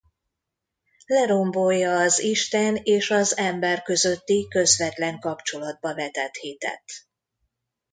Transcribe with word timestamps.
Lerombolja 1.05 1.97
az 1.99 2.19
isten 2.19 2.75
és 2.75 3.11
az 3.11 3.37
ember 3.37 3.81
közötti 3.81 4.47
közvetlen 4.47 5.19
kapcsolatba 5.19 5.95
vetett 5.95 6.35
hitet. 6.35 6.83